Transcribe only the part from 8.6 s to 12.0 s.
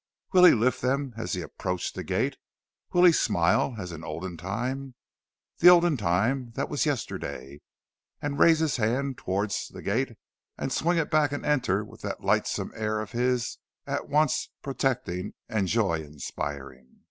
hand towards the gate and swing it back and enter